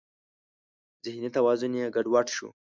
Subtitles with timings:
[1.05, 2.49] ذهني توازن یې ګډ وډ شو.